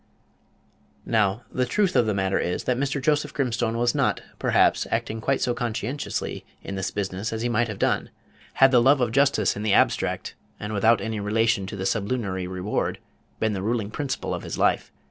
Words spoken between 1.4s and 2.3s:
the truth of the